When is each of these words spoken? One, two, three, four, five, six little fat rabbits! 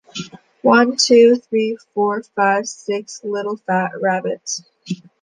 One, 0.63 0.95
two, 0.97 1.35
three, 1.35 1.77
four, 1.93 2.23
five, 2.23 2.65
six 2.67 3.21
little 3.23 3.57
fat 3.57 3.91
rabbits! 4.01 4.63